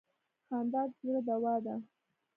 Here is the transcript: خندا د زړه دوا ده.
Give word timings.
خندا 0.47 0.81
د 0.89 0.91
زړه 0.99 1.19
دوا 1.27 1.55
ده. 1.65 1.75